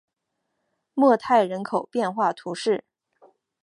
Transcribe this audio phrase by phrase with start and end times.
[0.95, 2.85] 莫泰人口变化图示